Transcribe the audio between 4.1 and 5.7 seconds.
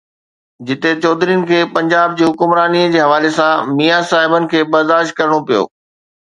صاحبن کي برداشت ڪرڻو پيو.